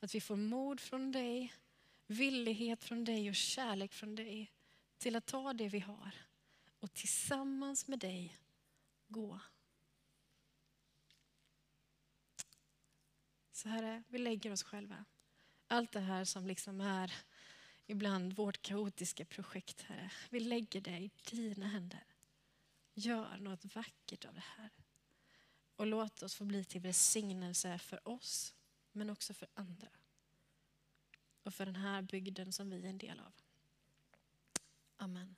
Att 0.00 0.14
vi 0.14 0.20
får 0.20 0.36
mod 0.36 0.80
från 0.80 1.12
dig, 1.12 1.54
villighet 2.06 2.84
från 2.84 3.04
dig 3.04 3.28
och 3.28 3.34
kärlek 3.34 3.92
från 3.92 4.14
dig 4.14 4.52
till 4.98 5.16
att 5.16 5.26
ta 5.26 5.52
det 5.52 5.68
vi 5.68 5.80
har 5.80 6.10
och 6.80 6.94
tillsammans 6.94 7.88
med 7.88 7.98
dig 7.98 8.38
gå. 9.08 9.40
Så 13.52 13.68
Herre, 13.68 14.02
vi 14.08 14.18
lägger 14.18 14.52
oss 14.52 14.62
själva. 14.62 15.04
Allt 15.68 15.92
det 15.92 16.00
här 16.00 16.24
som 16.24 16.46
liksom 16.46 16.80
är 16.80 17.14
ibland 17.86 18.32
vårt 18.32 18.62
kaotiska 18.62 19.24
projekt, 19.24 19.82
Herre. 19.82 20.10
Vi 20.30 20.40
lägger 20.40 20.80
det 20.80 20.98
i 20.98 21.10
dina 21.30 21.66
händer. 21.66 22.04
Gör 22.94 23.36
något 23.36 23.74
vackert 23.74 24.24
av 24.24 24.34
det 24.34 24.44
här. 24.56 24.70
Och 25.76 25.86
låt 25.86 26.22
oss 26.22 26.34
få 26.34 26.44
bli 26.44 26.64
till 26.64 26.80
välsignelse 26.80 27.78
för 27.78 28.08
oss, 28.08 28.54
men 28.92 29.10
också 29.10 29.34
för 29.34 29.48
andra. 29.54 29.88
Och 31.42 31.54
för 31.54 31.66
den 31.66 31.76
här 31.76 32.02
bygden 32.02 32.52
som 32.52 32.70
vi 32.70 32.84
är 32.84 32.88
en 32.88 32.98
del 32.98 33.20
av. 33.20 33.32
Amen. 34.96 35.36